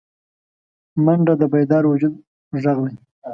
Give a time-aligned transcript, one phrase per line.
[1.03, 2.13] منډه د بیدار وجود
[2.63, 2.95] غږ دی